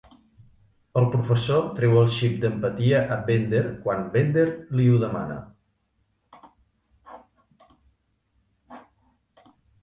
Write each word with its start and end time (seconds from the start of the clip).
El 1.01 1.05
professor 1.15 1.65
treu 1.79 1.91
el 2.03 2.07
xip 2.15 2.39
d'empatia 2.45 3.01
a 3.15 3.17
Bender 3.27 3.61
quan 3.83 4.01
Bender 4.15 4.45
li 4.79 4.87
ho 4.93 4.97
demana. 5.05 5.37